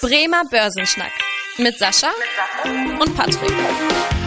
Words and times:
Bremer 0.00 0.44
Börsenschnack 0.48 1.12
mit 1.56 1.76
Sascha 1.76 2.10
und 3.00 3.16
Patrick. 3.16 4.17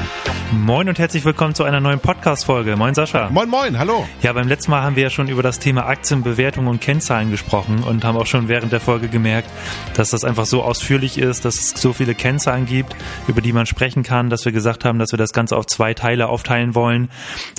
Moin 0.52 0.90
und 0.90 1.00
herzlich 1.00 1.24
willkommen 1.24 1.56
zu 1.56 1.64
einer 1.64 1.80
neuen 1.80 2.02
Podcast-Folge. 2.02 2.76
Moin 2.76 2.94
Sascha. 2.94 3.30
Moin 3.30 3.48
Moin, 3.48 3.80
hallo. 3.80 4.06
Ja, 4.22 4.34
beim 4.34 4.50
letzten 4.50 4.72
Mal 4.72 4.84
haben 4.84 4.98
wir 4.98 5.04
ja 5.04 5.10
schon 5.10 5.30
über 5.30 5.42
das 5.42 5.60
Thema 5.60 5.86
Aktienbewertung 5.86 6.68
und 6.68 6.82
Kennzahlen 6.82 7.32
gesprochen 7.32 7.84
und 7.84 8.04
haben 8.04 8.18
auch 8.18 8.26
schon 8.26 8.50
während 8.50 8.74
der 8.74 8.82
Folge 8.82 9.08
gemerkt, 9.08 9.50
dass 9.94 10.10
das 10.10 10.26
einfach 10.26 10.46
so 10.46 10.62
ausführlich 10.62 11.18
ist, 11.18 11.46
dass 11.46 11.56
es 11.56 11.70
so 11.70 11.94
viele 11.94 12.16
Kennzahlen 12.16 12.66
gibt, 12.66 12.94
über 13.30 13.40
die 13.40 13.54
man 13.54 13.66
sprechen 13.66 14.04
kann, 14.04 14.30
dass 14.30 14.44
wir 14.44 14.52
gesagt 14.52 14.84
haben, 14.84 15.00
dass 15.00 15.14
wir 15.14 15.18
das 15.18 15.32
Ganze 15.32 15.56
auf 15.56 15.68
zwei 15.68 15.94
Teile 15.94 16.28
aufteilen 16.28 16.76
wollen. 16.76 17.08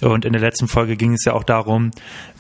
Und 0.03 0.27
in 0.27 0.35
der 0.35 0.43
letzten 0.43 0.69
Folge 0.69 0.97
ging 0.97 1.15
es 1.15 1.25
ja 1.25 1.33
auch 1.33 1.45
darum, 1.45 1.93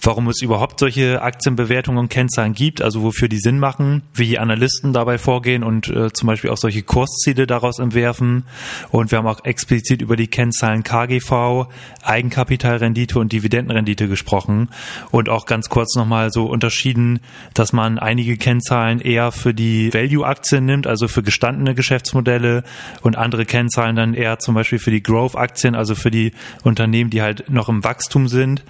warum 0.03 0.29
es 0.29 0.43
überhaupt 0.43 0.80
solche 0.80 1.23
Aktienbewertungen 1.23 1.98
und 1.98 2.09
Kennzahlen 2.11 2.53
gibt, 2.53 2.82
also 2.82 3.03
wofür 3.03 3.29
die 3.29 3.39
Sinn 3.39 3.59
machen, 3.59 4.03
wie 4.12 4.39
Analysten 4.39 4.93
dabei 4.93 5.16
vorgehen 5.16 5.64
und 5.64 5.89
äh, 5.89 6.12
zum 6.12 6.27
Beispiel 6.27 6.50
auch 6.50 6.59
solche 6.59 6.82
Kursziele 6.82 7.46
daraus 7.46 7.79
entwerfen. 7.79 8.45
Und 8.91 9.13
wir 9.13 9.19
haben 9.19 9.27
auch 9.27 9.45
explizit 9.46 10.03
über 10.03 10.14
die 10.14 10.27
Kennzahlen 10.27 10.42
KGV, 10.51 11.67
Eigenkapitalrendite 12.03 13.19
und 13.19 13.33
Dividendenrendite 13.33 14.09
gesprochen 14.09 14.69
und 15.11 15.29
auch 15.29 15.46
ganz 15.46 15.69
kurz 15.69 15.95
nochmal 15.96 16.31
so 16.31 16.46
unterschieden, 16.46 17.21
dass 17.55 17.73
man 17.73 17.99
einige 17.99 18.37
Kennzahlen 18.37 19.00
eher 19.00 19.33
für 19.33 19.55
die 19.55 19.93
Value-Aktien 19.95 20.64
nimmt, 20.64 20.86
also 20.86 21.09
für 21.09 21.23
gestandene 21.23 21.75
Geschäftsmodelle 21.75 22.64
und 23.03 23.17
andere 23.17 23.45
Kennzahlen 23.45 23.97
dann 23.97 24.14
eher 24.14 24.39
zum 24.39 24.55
Beispiel 24.55 24.79
für 24.79 24.91
die 24.91 25.03
Growth-Aktien, 25.03 25.75
also 25.75 25.95
für 25.95 26.11
die 26.11 26.33
Unternehmen, 26.63 27.11
die 27.11 27.22
halt 27.22 27.49
noch 27.50 27.69
im 27.69 27.85
Wachstum 27.85 28.29
sind. 28.29 28.64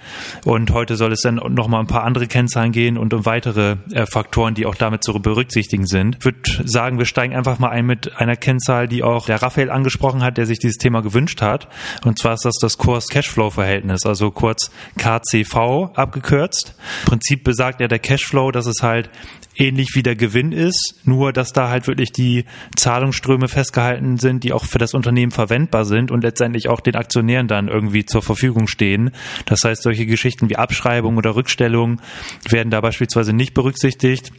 Und 0.45 0.71
heute 0.71 0.95
soll 0.95 1.11
es 1.11 1.21
dann 1.21 1.35
noch 1.35 1.67
mal 1.67 1.79
ein 1.79 1.87
paar 1.87 2.03
andere 2.03 2.27
Kennzahlen 2.27 2.71
gehen 2.71 2.97
und 2.97 3.13
um 3.13 3.25
weitere 3.25 3.77
äh, 3.91 4.05
Faktoren, 4.05 4.53
die 4.53 4.65
auch 4.65 4.75
damit 4.75 5.03
zu 5.03 5.13
berücksichtigen 5.13 5.85
sind. 5.85 6.17
Ich 6.19 6.25
würde 6.25 6.39
sagen, 6.65 6.97
wir 6.97 7.05
steigen 7.05 7.35
einfach 7.35 7.59
mal 7.59 7.69
ein 7.69 7.85
mit 7.85 8.17
einer 8.17 8.35
Kennzahl, 8.35 8.87
die 8.87 9.03
auch 9.03 9.25
der 9.25 9.41
Raphael 9.41 9.69
angesprochen 9.69 10.23
hat, 10.23 10.37
der 10.37 10.45
sich 10.45 10.59
dieses 10.59 10.77
Thema 10.77 11.01
gewünscht 11.01 11.41
hat. 11.41 11.62
Und 12.05 12.19
zwar 12.19 12.33
ist 12.33 12.45
das 12.45 12.55
das 12.61 12.77
Kurs-Cashflow-Verhältnis, 12.77 14.05
also 14.05 14.31
kurz 14.31 14.71
KCV 14.97 15.91
abgekürzt. 15.95 16.75
Im 17.03 17.09
Prinzip 17.09 17.43
besagt 17.43 17.81
ja 17.81 17.87
der 17.87 17.99
Cashflow, 17.99 18.51
dass 18.51 18.65
es 18.65 18.81
halt 18.81 19.09
ähnlich 19.55 19.89
wie 19.93 20.03
der 20.03 20.15
Gewinn 20.15 20.51
ist, 20.51 20.95
nur 21.03 21.31
dass 21.33 21.53
da 21.53 21.69
halt 21.69 21.87
wirklich 21.87 22.11
die 22.11 22.45
Zahlungsströme 22.75 23.47
festgehalten 23.47 24.17
sind, 24.17 24.43
die 24.43 24.53
auch 24.53 24.65
für 24.65 24.79
das 24.79 24.93
Unternehmen 24.93 25.31
verwendbar 25.31 25.85
sind 25.85 26.11
und 26.11 26.23
letztendlich 26.23 26.69
auch 26.69 26.79
den 26.79 26.95
Aktionären 26.95 27.47
dann 27.47 27.67
irgendwie 27.67 28.05
zur 28.05 28.21
Verfügung 28.21 28.67
stehen. 28.67 29.11
Das 29.45 29.63
heißt, 29.63 29.83
solche 29.83 30.05
Geschichten 30.05 30.49
wie 30.49 30.55
Abschreibung 30.55 31.17
oder 31.17 31.35
Rückstellung 31.35 32.01
werden 32.49 32.71
da 32.71 32.81
beispielsweise 32.81 33.33
nicht 33.33 33.53
berücksichtigt. 33.53 34.31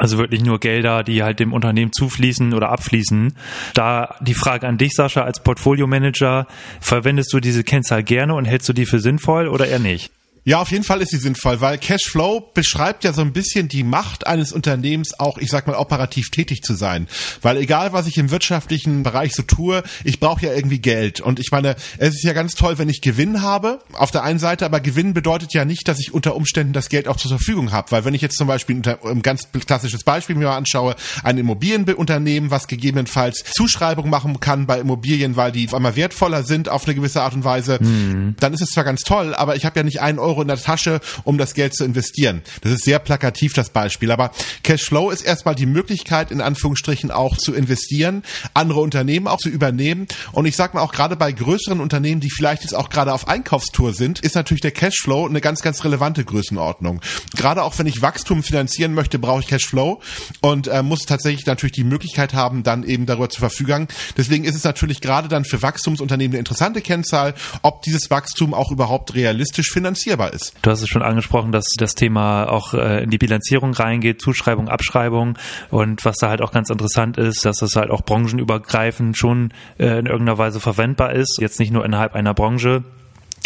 Also 0.00 0.16
wirklich 0.16 0.42
nur 0.42 0.58
Gelder, 0.60 1.02
die 1.02 1.22
halt 1.22 1.40
dem 1.40 1.52
Unternehmen 1.52 1.92
zufließen 1.92 2.54
oder 2.54 2.70
abfließen. 2.70 3.34
Da 3.74 4.16
die 4.22 4.32
Frage 4.32 4.66
an 4.66 4.78
dich, 4.78 4.92
Sascha, 4.94 5.24
als 5.24 5.42
Portfolio-Manager, 5.42 6.46
verwendest 6.80 7.34
du 7.34 7.40
diese 7.40 7.64
Kennzahl 7.64 8.02
gerne 8.02 8.34
und 8.34 8.46
hältst 8.46 8.66
du 8.66 8.72
die 8.72 8.86
für 8.86 8.98
sinnvoll 8.98 9.46
oder 9.46 9.66
eher 9.66 9.78
nicht? 9.78 10.10
Ja, 10.44 10.60
auf 10.60 10.70
jeden 10.70 10.84
Fall 10.84 11.02
ist 11.02 11.10
sie 11.10 11.18
sinnvoll, 11.18 11.60
weil 11.60 11.76
Cashflow 11.76 12.50
beschreibt 12.54 13.04
ja 13.04 13.12
so 13.12 13.20
ein 13.20 13.32
bisschen 13.32 13.68
die 13.68 13.84
Macht 13.84 14.26
eines 14.26 14.52
Unternehmens 14.52 15.18
auch, 15.20 15.36
ich 15.36 15.50
sag 15.50 15.66
mal, 15.66 15.76
operativ 15.76 16.30
tätig 16.30 16.62
zu 16.62 16.74
sein. 16.74 17.08
Weil 17.42 17.58
egal, 17.58 17.92
was 17.92 18.06
ich 18.06 18.16
im 18.16 18.30
wirtschaftlichen 18.30 19.02
Bereich 19.02 19.34
so 19.34 19.42
tue, 19.42 19.82
ich 20.02 20.18
brauche 20.18 20.46
ja 20.46 20.54
irgendwie 20.54 20.78
Geld. 20.78 21.20
Und 21.20 21.40
ich 21.40 21.50
meine, 21.50 21.76
es 21.98 22.14
ist 22.14 22.24
ja 22.24 22.32
ganz 22.32 22.54
toll, 22.54 22.78
wenn 22.78 22.88
ich 22.88 23.02
Gewinn 23.02 23.42
habe, 23.42 23.80
auf 23.92 24.10
der 24.10 24.22
einen 24.22 24.38
Seite, 24.38 24.64
aber 24.64 24.80
Gewinn 24.80 25.12
bedeutet 25.12 25.52
ja 25.52 25.66
nicht, 25.66 25.86
dass 25.88 26.00
ich 26.00 26.14
unter 26.14 26.34
Umständen 26.34 26.72
das 26.72 26.88
Geld 26.88 27.06
auch 27.06 27.16
zur 27.16 27.28
Verfügung 27.28 27.70
habe. 27.70 27.90
Weil 27.90 28.06
wenn 28.06 28.14
ich 28.14 28.22
jetzt 28.22 28.38
zum 28.38 28.46
Beispiel 28.46 28.80
ein 29.04 29.22
ganz 29.22 29.48
klassisches 29.66 30.04
Beispiel 30.04 30.36
mir 30.36 30.46
mal 30.46 30.56
anschaue, 30.56 30.96
ein 31.22 31.36
Immobilienunternehmen, 31.36 32.50
was 32.50 32.66
gegebenenfalls 32.66 33.44
Zuschreibung 33.54 34.08
machen 34.08 34.40
kann 34.40 34.66
bei 34.66 34.80
Immobilien, 34.80 35.36
weil 35.36 35.52
die 35.52 35.68
auf 35.68 35.74
einmal 35.74 35.96
wertvoller 35.96 36.44
sind 36.44 36.70
auf 36.70 36.86
eine 36.86 36.94
gewisse 36.94 37.20
Art 37.20 37.34
und 37.34 37.44
Weise, 37.44 37.78
mhm. 37.80 38.36
dann 38.40 38.54
ist 38.54 38.62
es 38.62 38.70
zwar 38.70 38.84
ganz 38.84 39.02
toll, 39.02 39.34
aber 39.34 39.56
ich 39.56 39.66
habe 39.66 39.78
ja 39.78 39.82
nicht 39.82 40.00
einen 40.00 40.18
Euro 40.18 40.29
Euro 40.30 40.42
in 40.42 40.48
der 40.48 40.60
Tasche, 40.62 41.00
um 41.24 41.38
das 41.38 41.54
Geld 41.54 41.74
zu 41.74 41.84
investieren. 41.84 42.42
Das 42.62 42.72
ist 42.72 42.84
sehr 42.84 42.98
plakativ, 42.98 43.52
das 43.52 43.70
Beispiel. 43.70 44.10
Aber 44.12 44.30
Cashflow 44.62 45.10
ist 45.10 45.22
erstmal 45.22 45.54
die 45.54 45.66
Möglichkeit, 45.66 46.30
in 46.30 46.40
Anführungsstrichen 46.40 47.10
auch 47.10 47.36
zu 47.36 47.52
investieren, 47.52 48.22
andere 48.54 48.80
Unternehmen 48.80 49.26
auch 49.26 49.38
zu 49.38 49.48
übernehmen. 49.48 50.06
Und 50.32 50.46
ich 50.46 50.56
sag 50.56 50.74
mal 50.74 50.82
auch 50.82 50.92
gerade 50.92 51.16
bei 51.16 51.32
größeren 51.32 51.80
Unternehmen, 51.80 52.20
die 52.20 52.30
vielleicht 52.30 52.62
jetzt 52.62 52.74
auch 52.74 52.90
gerade 52.90 53.12
auf 53.12 53.28
Einkaufstour 53.28 53.92
sind, 53.92 54.20
ist 54.20 54.36
natürlich 54.36 54.60
der 54.60 54.70
Cashflow 54.70 55.26
eine 55.26 55.40
ganz, 55.40 55.62
ganz 55.62 55.84
relevante 55.84 56.24
Größenordnung. 56.24 57.00
Gerade 57.36 57.64
auch 57.64 57.78
wenn 57.78 57.86
ich 57.86 58.02
Wachstum 58.02 58.42
finanzieren 58.42 58.94
möchte, 58.94 59.18
brauche 59.18 59.40
ich 59.40 59.48
Cashflow 59.48 60.00
und 60.40 60.68
äh, 60.68 60.82
muss 60.82 61.06
tatsächlich 61.06 61.46
natürlich 61.46 61.72
die 61.72 61.84
Möglichkeit 61.84 62.34
haben, 62.34 62.62
dann 62.62 62.84
eben 62.84 63.06
darüber 63.06 63.28
zu 63.28 63.40
verfügen. 63.40 63.88
Deswegen 64.16 64.44
ist 64.44 64.54
es 64.54 64.64
natürlich 64.64 65.00
gerade 65.00 65.28
dann 65.28 65.44
für 65.44 65.60
Wachstumsunternehmen 65.62 66.34
eine 66.34 66.38
interessante 66.38 66.80
Kennzahl, 66.80 67.34
ob 67.62 67.82
dieses 67.82 68.10
Wachstum 68.10 68.54
auch 68.54 68.70
überhaupt 68.70 69.14
realistisch 69.14 69.70
finanzierbar 69.70 70.19
darstellbar 70.20 70.32
ist. 70.32 70.54
Du 70.62 70.70
hast 70.70 70.82
es 70.82 70.88
schon 70.88 71.02
angesprochen, 71.02 71.52
dass 71.52 71.64
das 71.76 71.94
Thema 71.94 72.44
auch 72.44 72.74
äh, 72.74 73.02
in 73.02 73.10
die 73.10 73.18
Bilanzierung 73.18 73.72
reingeht, 73.72 74.20
Zuschreibung, 74.20 74.68
Abschreibung. 74.68 75.38
Und 75.70 76.04
was 76.04 76.16
da 76.16 76.28
halt 76.28 76.42
auch 76.42 76.52
ganz 76.52 76.70
interessant 76.70 77.16
ist, 77.16 77.44
dass 77.44 77.56
das 77.58 77.74
halt 77.76 77.90
auch 77.90 78.02
branchenübergreifend 78.02 79.16
schon 79.16 79.52
äh, 79.78 79.98
in 79.98 80.06
irgendeiner 80.06 80.38
Weise 80.38 80.60
verwendbar 80.60 81.12
ist, 81.12 81.38
jetzt 81.40 81.58
nicht 81.58 81.72
nur 81.72 81.84
innerhalb 81.84 82.14
einer 82.14 82.34
Branche 82.34 82.84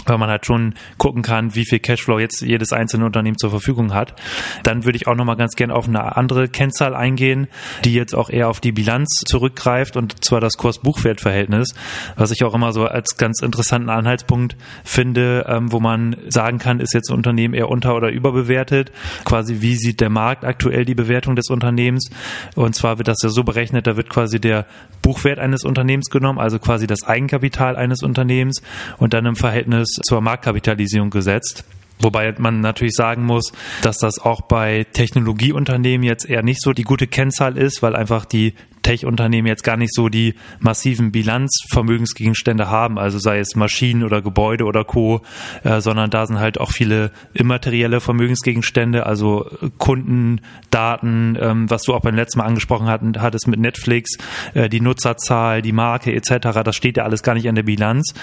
weil 0.06 0.18
man 0.18 0.28
halt 0.28 0.46
schon 0.46 0.74
gucken 0.98 1.22
kann, 1.22 1.54
wie 1.54 1.64
viel 1.64 1.78
Cashflow 1.78 2.18
jetzt 2.18 2.40
jedes 2.40 2.72
einzelne 2.72 3.04
Unternehmen 3.04 3.38
zur 3.38 3.50
Verfügung 3.50 3.94
hat. 3.94 4.14
Dann 4.62 4.84
würde 4.84 4.96
ich 4.96 5.06
auch 5.06 5.14
nochmal 5.14 5.36
ganz 5.36 5.56
gerne 5.56 5.74
auf 5.74 5.88
eine 5.88 6.16
andere 6.16 6.48
Kennzahl 6.48 6.94
eingehen, 6.94 7.48
die 7.84 7.94
jetzt 7.94 8.14
auch 8.14 8.30
eher 8.30 8.48
auf 8.48 8.60
die 8.60 8.72
Bilanz 8.72 9.22
zurückgreift 9.26 9.96
und 9.96 10.24
zwar 10.24 10.40
das 10.40 10.54
Kurs-Buchwert-Verhältnis, 10.54 11.74
was 12.16 12.30
ich 12.30 12.44
auch 12.44 12.54
immer 12.54 12.72
so 12.72 12.86
als 12.86 13.16
ganz 13.16 13.40
interessanten 13.42 13.90
Anhaltspunkt 13.90 14.56
finde, 14.84 15.46
ähm, 15.48 15.72
wo 15.72 15.80
man 15.80 16.16
sagen 16.28 16.58
kann, 16.58 16.80
ist 16.80 16.94
jetzt 16.94 17.10
ein 17.10 17.16
Unternehmen 17.16 17.54
eher 17.54 17.68
unter- 17.68 17.94
oder 17.94 18.10
überbewertet. 18.10 18.92
Quasi, 19.24 19.60
wie 19.60 19.76
sieht 19.76 20.00
der 20.00 20.10
Markt 20.10 20.44
aktuell 20.44 20.84
die 20.84 20.94
Bewertung 20.94 21.36
des 21.36 21.50
Unternehmens? 21.50 22.10
Und 22.54 22.74
zwar 22.74 22.98
wird 22.98 23.08
das 23.08 23.18
ja 23.22 23.28
so 23.28 23.44
berechnet, 23.44 23.86
da 23.86 23.96
wird 23.96 24.08
quasi 24.08 24.40
der 24.40 24.66
Buchwert 25.02 25.38
eines 25.38 25.64
Unternehmens 25.64 26.10
genommen, 26.10 26.38
also 26.38 26.58
quasi 26.58 26.86
das 26.86 27.02
Eigenkapital 27.02 27.76
eines 27.76 28.02
Unternehmens 28.02 28.62
und 28.98 29.14
dann 29.14 29.26
im 29.26 29.36
Verhältnis 29.36 29.93
zur 30.02 30.20
Marktkapitalisierung 30.20 31.10
gesetzt. 31.10 31.64
Wobei 32.00 32.34
man 32.38 32.60
natürlich 32.60 32.94
sagen 32.94 33.24
muss, 33.24 33.52
dass 33.82 33.98
das 33.98 34.18
auch 34.18 34.42
bei 34.42 34.84
Technologieunternehmen 34.92 36.04
jetzt 36.04 36.28
eher 36.28 36.42
nicht 36.42 36.60
so 36.60 36.72
die 36.72 36.82
gute 36.82 37.06
Kennzahl 37.06 37.56
ist, 37.56 37.82
weil 37.82 37.94
einfach 37.94 38.24
die 38.24 38.54
Tech-Unternehmen 38.84 39.48
jetzt 39.48 39.64
gar 39.64 39.76
nicht 39.76 39.92
so 39.92 40.08
die 40.08 40.34
massiven 40.60 41.10
Bilanzvermögensgegenstände 41.10 42.70
haben, 42.70 42.98
also 42.98 43.18
sei 43.18 43.40
es 43.40 43.56
Maschinen 43.56 44.04
oder 44.04 44.22
Gebäude 44.22 44.64
oder 44.64 44.84
Co., 44.84 45.22
äh, 45.64 45.80
sondern 45.80 46.10
da 46.10 46.26
sind 46.26 46.38
halt 46.38 46.60
auch 46.60 46.70
viele 46.70 47.10
immaterielle 47.32 48.00
Vermögensgegenstände, 48.00 49.06
also 49.06 49.50
Kunden, 49.78 50.40
Daten, 50.70 51.36
ähm, 51.40 51.70
was 51.70 51.82
du 51.82 51.94
auch 51.94 52.00
beim 52.00 52.14
letzten 52.14 52.38
Mal 52.38 52.46
angesprochen 52.46 52.86
hattest 52.88 53.48
mit 53.48 53.58
Netflix, 53.58 54.18
äh, 54.54 54.68
die 54.68 54.80
Nutzerzahl, 54.80 55.62
die 55.62 55.72
Marke 55.72 56.14
etc., 56.14 56.62
das 56.64 56.76
steht 56.76 56.96
ja 56.96 57.04
alles 57.04 57.22
gar 57.22 57.34
nicht 57.34 57.48
an 57.48 57.54
der 57.54 57.62
Bilanz. 57.62 58.14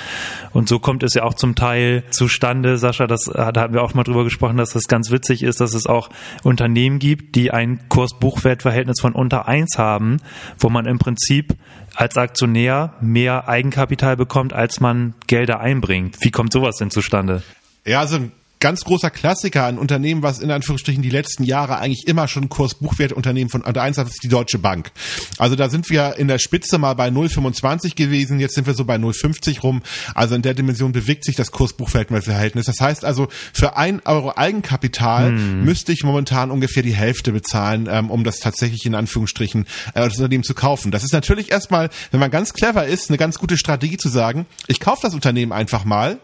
Und 0.52 0.70
so 0.70 0.80
kommt 0.80 1.04
es 1.04 1.14
ja 1.14 1.24
auch 1.24 1.34
zum 1.34 1.56
Teil 1.56 2.04
zustande, 2.12 2.78
Sascha, 2.78 3.08
das, 3.08 3.24
da 3.24 3.48
hatten 3.48 3.74
wir 3.74 3.84
auch 3.84 3.94
mal 3.94 4.04
drüber 4.04 4.24
gesprochen, 4.24 4.58
dass 4.58 4.72
das 4.72 4.88
ganz 4.88 5.12
witzig 5.12 5.44
ist, 5.44 5.60
dass 5.60 5.74
es 5.74 5.88
auch 5.88 6.10
Unternehmen 6.44 7.00
gibt, 7.00 7.36
die 7.36 7.52
ein 7.52 7.80
Kurs-Buchwert-Verhältnis 7.90 9.02
von 9.02 9.14
unter 9.14 9.48
eins 9.48 9.78
haben, 9.78 10.18
wo 10.60 10.70
man 10.70 10.86
im 10.86 11.00
Prinzip 11.00 11.56
als 11.96 12.18
Aktionär 12.18 12.94
mehr 13.02 13.48
Eigenkapital 13.48 14.18
bekommt, 14.18 14.54
als 14.54 14.80
man 14.80 15.14
Gelder 15.28 15.60
einbringt. 15.60 16.18
Wie 16.22 16.32
kommt 16.32 16.54
sowas 16.54 16.78
denn 16.78 16.92
zustande? 16.92 17.44
Ja, 17.86 18.00
also 18.00 18.20
ganz 18.62 18.86
großer 18.86 19.10
Klassiker, 19.10 19.66
ein 19.66 19.78
Unternehmen, 19.78 20.24
was 20.24 20.40
in 20.40 20.52
Anführungsstrichen 20.52 21.02
die 21.02 21.10
letzten 21.10 21.44
Jahre 21.44 21.80
eigentlich 21.80 22.08
immer 22.08 22.30
schon 22.30 22.48
Kurs-Buchwert-Unternehmen 22.48 23.50
von 23.50 23.64
der 23.64 23.82
eins 23.82 23.98
ist 23.98 24.24
die 24.24 24.30
Deutsche 24.30 24.60
Bank. 24.60 24.92
Also 25.38 25.56
da 25.56 25.68
sind 25.68 25.90
wir 25.90 26.16
in 26.18 26.28
der 26.28 26.40
Spitze 26.40 26.78
mal 26.78 26.94
bei 26.94 27.10
0,25 27.10 27.96
gewesen, 27.96 28.40
jetzt 28.40 28.56
sind 28.56 28.68
wir 28.68 28.74
so 28.74 28.86
bei 28.86 28.96
0,50 28.96 29.62
rum. 29.62 29.82
Also 30.16 30.36
in 30.36 30.44
der 30.44 30.54
Dimension 30.54 30.92
bewegt 30.92 31.26
sich 31.26 31.36
das 31.36 31.52
Kurs-Buchwert-Verhältnis. 31.52 32.68
Das 32.68 32.80
heißt 32.80 33.04
also, 33.04 33.28
für 33.54 33.76
ein 33.76 34.02
Euro 34.06 34.34
Eigenkapital 34.36 35.30
hm. 35.30 35.66
müsste 35.66 35.92
ich 35.92 36.04
momentan 36.04 36.52
ungefähr 36.52 36.84
die 36.84 36.96
Hälfte 36.96 37.32
bezahlen, 37.32 37.90
ähm, 37.92 38.12
um 38.12 38.24
das 38.24 38.40
tatsächlich 38.40 38.86
in 38.86 38.96
Anführungsstrichen 38.96 39.66
äh, 39.96 40.02
das 40.02 40.18
Unternehmen 40.18 40.44
zu 40.44 40.54
kaufen. 40.54 40.92
Das 40.92 41.04
ist 41.04 41.14
natürlich 41.14 41.52
erstmal, 41.52 41.90
wenn 42.12 42.20
man 42.20 42.30
ganz 42.30 42.54
clever 42.54 42.86
ist, 42.86 43.10
eine 43.10 43.18
ganz 43.18 43.40
gute 43.40 43.58
Strategie 43.58 43.98
zu 43.98 44.10
sagen, 44.10 44.46
ich 44.68 44.80
kaufe 44.80 45.02
das 45.02 45.16
Unternehmen 45.16 45.52
einfach 45.52 45.84
mal, 45.84 46.20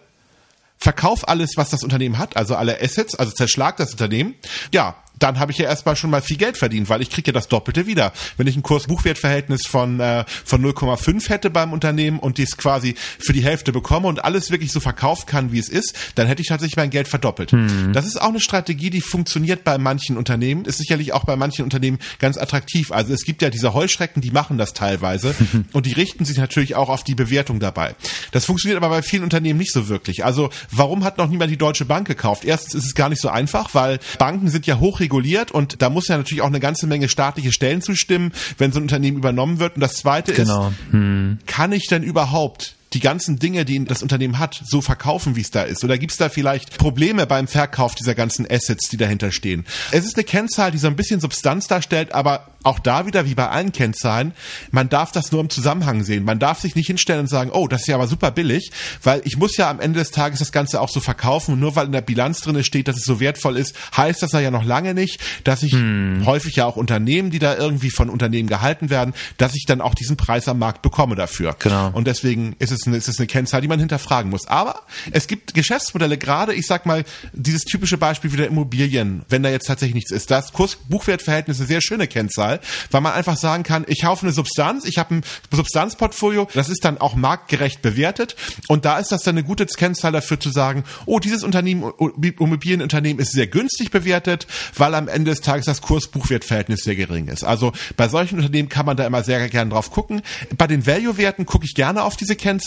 verkauf 0.77 1.27
alles, 1.27 1.51
was 1.55 1.69
das 1.69 1.83
Unternehmen 1.83 2.17
hat, 2.17 2.37
also 2.37 2.55
alle 2.55 2.81
Assets, 2.81 3.15
also 3.15 3.31
zerschlag 3.31 3.77
das 3.77 3.91
Unternehmen. 3.91 4.35
Ja, 4.73 4.95
dann 5.19 5.39
habe 5.39 5.51
ich 5.51 5.57
ja 5.57 5.65
erstmal 5.65 5.95
schon 5.95 6.09
mal 6.09 6.21
viel 6.21 6.37
Geld 6.37 6.57
verdient, 6.57 6.89
weil 6.89 7.01
ich 7.01 7.09
kriege 7.09 7.27
ja 7.29 7.33
das 7.33 7.47
Doppelte 7.47 7.87
wieder. 7.87 8.13
Wenn 8.37 8.47
ich 8.47 8.55
ein 8.55 8.63
Kurs-Buchwert-Verhältnis 8.63 9.65
von, 9.65 9.99
äh, 9.99 10.25
von 10.45 10.61
0,5 10.61 11.29
hätte 11.29 11.49
beim 11.49 11.73
Unternehmen 11.73 12.19
und 12.19 12.37
dies 12.37 12.57
quasi 12.57 12.95
für 13.19 13.33
die 13.33 13.43
Hälfte 13.43 13.71
bekomme 13.71 14.07
und 14.07 14.23
alles 14.23 14.51
wirklich 14.51 14.71
so 14.71 14.79
verkaufen 14.79 15.25
kann, 15.25 15.51
wie 15.51 15.59
es 15.59 15.69
ist, 15.69 15.95
dann 16.15 16.27
hätte 16.27 16.41
ich 16.41 16.47
tatsächlich 16.47 16.77
mein 16.77 16.89
Geld 16.89 17.07
verdoppelt. 17.07 17.51
Hm. 17.51 17.93
Das 17.93 18.05
ist 18.05 18.21
auch 18.21 18.29
eine 18.29 18.39
Strategie, 18.39 18.89
die 18.89 19.01
funktioniert 19.01 19.63
bei 19.63 19.77
manchen 19.77 20.17
Unternehmen, 20.17 20.65
ist 20.65 20.77
sicherlich 20.77 21.13
auch 21.13 21.25
bei 21.25 21.35
manchen 21.35 21.63
Unternehmen 21.63 21.99
ganz 22.19 22.37
attraktiv. 22.37 22.91
Also 22.91 23.13
es 23.13 23.23
gibt 23.23 23.41
ja 23.41 23.49
diese 23.49 23.73
Heuschrecken, 23.73 24.21
die 24.21 24.31
machen 24.31 24.57
das 24.57 24.73
teilweise 24.73 25.35
und 25.73 25.85
die 25.85 25.93
richten 25.93 26.25
sich 26.25 26.37
natürlich 26.37 26.75
auch 26.75 26.89
auf 26.89 27.03
die 27.03 27.15
Bewertung 27.15 27.59
dabei. 27.59 27.95
Das 28.31 28.45
funktioniert 28.45 28.77
aber 28.77 28.89
bei 28.89 29.01
vielen 29.01 29.23
Unternehmen 29.23 29.59
nicht 29.59 29.71
so 29.71 29.89
wirklich. 29.89 30.25
Also 30.25 30.49
warum 30.71 31.03
hat 31.03 31.17
noch 31.17 31.29
niemand 31.29 31.51
die 31.51 31.57
Deutsche 31.57 31.85
Bank 31.85 32.07
gekauft? 32.07 32.45
Erstens 32.45 32.75
ist 32.75 32.85
es 32.85 32.95
gar 32.95 33.09
nicht 33.09 33.21
so 33.21 33.29
einfach, 33.29 33.73
weil 33.73 33.99
Banken 34.19 34.49
sind 34.49 34.67
ja 34.67 34.79
hoch 34.79 34.99
reguliert 35.07 35.51
und 35.51 35.81
da 35.81 35.89
muss 35.89 36.07
ja 36.07 36.17
natürlich 36.17 36.41
auch 36.41 36.47
eine 36.47 36.59
ganze 36.59 36.85
Menge 36.85 37.07
staatliche 37.07 37.51
Stellen 37.51 37.81
zustimmen, 37.81 38.33
wenn 38.57 38.71
so 38.71 38.79
ein 38.79 38.83
Unternehmen 38.83 39.17
übernommen 39.17 39.59
wird. 39.59 39.75
Und 39.75 39.81
das 39.81 39.93
Zweite 39.93 40.33
genau. 40.33 40.69
ist, 40.69 40.75
hm. 40.91 41.39
kann 41.45 41.71
ich 41.71 41.87
denn 41.87 42.03
überhaupt 42.03 42.75
die 42.93 42.99
ganzen 42.99 43.37
Dinge, 43.39 43.65
die 43.65 43.83
das 43.85 44.01
Unternehmen 44.01 44.39
hat, 44.39 44.61
so 44.65 44.81
verkaufen, 44.81 45.35
wie 45.35 45.41
es 45.41 45.51
da 45.51 45.63
ist? 45.63 45.83
Oder 45.83 45.97
gibt 45.97 46.11
es 46.13 46.17
da 46.17 46.29
vielleicht 46.29 46.77
Probleme 46.77 47.27
beim 47.27 47.47
Verkauf 47.47 47.95
dieser 47.95 48.15
ganzen 48.15 48.49
Assets, 48.49 48.89
die 48.89 48.97
dahinter 48.97 49.31
stehen? 49.31 49.65
Es 49.91 50.05
ist 50.05 50.15
eine 50.15 50.23
Kennzahl, 50.23 50.71
die 50.71 50.77
so 50.77 50.87
ein 50.87 50.95
bisschen 50.95 51.19
Substanz 51.19 51.67
darstellt, 51.67 52.13
aber 52.13 52.47
auch 52.63 52.79
da 52.79 53.05
wieder, 53.05 53.25
wie 53.25 53.35
bei 53.35 53.47
allen 53.47 53.71
Kennzahlen, 53.71 54.33
man 54.71 54.89
darf 54.89 55.11
das 55.11 55.31
nur 55.31 55.41
im 55.41 55.49
Zusammenhang 55.49 56.03
sehen. 56.03 56.25
Man 56.25 56.39
darf 56.39 56.59
sich 56.59 56.75
nicht 56.75 56.87
hinstellen 56.87 57.21
und 57.21 57.27
sagen, 57.27 57.49
oh, 57.51 57.67
das 57.67 57.81
ist 57.81 57.87
ja 57.87 57.95
aber 57.95 58.07
super 58.07 58.31
billig, 58.31 58.71
weil 59.03 59.21
ich 59.23 59.37
muss 59.37 59.57
ja 59.57 59.69
am 59.69 59.79
Ende 59.79 59.99
des 59.99 60.11
Tages 60.11 60.39
das 60.39 60.51
Ganze 60.51 60.81
auch 60.81 60.89
so 60.89 60.99
verkaufen 60.99 61.53
und 61.53 61.59
nur 61.59 61.75
weil 61.75 61.85
in 61.85 61.91
der 61.93 62.01
Bilanz 62.01 62.41
drin 62.41 62.61
steht, 62.63 62.87
dass 62.87 62.97
es 62.97 63.03
so 63.03 63.19
wertvoll 63.19 63.57
ist, 63.57 63.75
heißt 63.95 64.21
das 64.21 64.33
ja 64.33 64.51
noch 64.51 64.65
lange 64.65 64.93
nicht, 64.93 65.21
dass 65.43 65.63
ich 65.63 65.71
hm. 65.71 66.23
häufig 66.25 66.57
ja 66.57 66.65
auch 66.65 66.75
Unternehmen, 66.75 67.31
die 67.31 67.39
da 67.39 67.55
irgendwie 67.55 67.89
von 67.89 68.09
Unternehmen 68.09 68.49
gehalten 68.49 68.89
werden, 68.89 69.13
dass 69.37 69.55
ich 69.55 69.65
dann 69.65 69.81
auch 69.81 69.95
diesen 69.95 70.17
Preis 70.17 70.47
am 70.47 70.59
Markt 70.59 70.81
bekomme 70.81 71.15
dafür. 71.15 71.55
Genau. 71.59 71.89
Und 71.93 72.05
deswegen 72.05 72.55
ist 72.59 72.71
es 72.71 72.76
eine, 72.85 72.97
ist 72.97 73.07
es 73.07 73.17
eine 73.17 73.27
Kennzahl, 73.27 73.61
die 73.61 73.67
man 73.67 73.79
hinterfragen 73.79 74.29
muss. 74.29 74.47
Aber 74.47 74.83
es 75.11 75.27
gibt 75.27 75.53
Geschäftsmodelle, 75.53 76.17
gerade, 76.17 76.53
ich 76.53 76.67
sag 76.67 76.85
mal, 76.85 77.03
dieses 77.33 77.63
typische 77.63 77.97
Beispiel 77.97 78.31
wieder 78.31 78.47
Immobilien, 78.47 79.23
wenn 79.29 79.43
da 79.43 79.49
jetzt 79.49 79.67
tatsächlich 79.67 79.95
nichts 79.95 80.11
ist. 80.11 80.29
Das 80.29 80.53
Kurs-Buchwertverhältnis 80.53 81.59
eine 81.59 81.67
sehr 81.67 81.81
schöne 81.81 82.07
Kennzahl, 82.07 82.59
weil 82.91 83.01
man 83.01 83.13
einfach 83.13 83.37
sagen 83.37 83.63
kann, 83.63 83.85
ich 83.87 84.01
kaufe 84.01 84.25
eine 84.25 84.33
Substanz, 84.33 84.85
ich 84.85 84.97
habe 84.97 85.15
ein 85.15 85.23
Substanzportfolio, 85.51 86.47
das 86.53 86.69
ist 86.69 86.83
dann 86.83 86.99
auch 86.99 87.15
marktgerecht 87.15 87.81
bewertet 87.81 88.35
und 88.67 88.85
da 88.85 88.99
ist 88.99 89.11
das 89.11 89.23
dann 89.23 89.37
eine 89.37 89.43
gute 89.43 89.65
Kennzahl 89.65 90.11
dafür 90.11 90.39
zu 90.39 90.49
sagen, 90.49 90.83
oh, 91.05 91.19
dieses 91.19 91.43
Unternehmen, 91.43 91.91
Immobilienunternehmen 92.21 93.21
ist 93.21 93.31
sehr 93.31 93.47
günstig 93.47 93.91
bewertet, 93.91 94.47
weil 94.75 94.93
am 94.95 95.07
Ende 95.07 95.31
des 95.31 95.41
Tages 95.41 95.65
das 95.65 95.81
Kurs-Buchwertverhältnis 95.81 96.81
sehr 96.83 96.95
gering 96.95 97.27
ist. 97.27 97.43
Also 97.43 97.71
bei 97.95 98.07
solchen 98.07 98.37
Unternehmen 98.37 98.69
kann 98.69 98.85
man 98.85 98.97
da 98.97 99.05
immer 99.05 99.23
sehr 99.23 99.47
gerne 99.49 99.71
drauf 99.71 99.91
gucken. 99.91 100.21
Bei 100.57 100.67
den 100.67 100.85
Value-Werten 100.85 101.45
gucke 101.45 101.65
ich 101.65 101.73
gerne 101.73 102.03
auf 102.03 102.17
diese 102.17 102.35
Kennzahl, 102.35 102.57